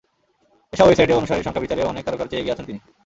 এসব 0.73 0.85
ওয়েবসাইটে 0.85 1.17
অনুসারীর 1.19 1.45
সংখ্যার 1.45 1.63
বিচারেও 1.65 1.91
অনেক 1.91 2.03
তারকার 2.05 2.29
চেয়ে 2.29 2.41
এগিয়ে 2.41 2.53
আছেন 2.55 2.65
তিনি। 2.69 2.79